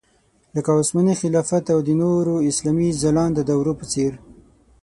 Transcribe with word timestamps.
لکه 0.55 0.71
عثماني 0.79 1.13
خلافت 1.21 1.65
او 1.73 1.79
د 1.87 1.89
نورو 2.01 2.35
اسلامي 2.49 2.89
ځلانده 3.01 3.41
دورو 3.49 3.73
په 3.79 3.85
څېر. 3.91 4.13